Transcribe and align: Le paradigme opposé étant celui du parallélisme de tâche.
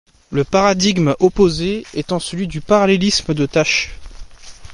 Le 0.31 0.43
paradigme 0.43 1.13
opposé 1.19 1.85
étant 1.93 2.17
celui 2.19 2.47
du 2.47 2.59
parallélisme 2.59 3.35
de 3.35 3.45
tâche. 3.45 3.99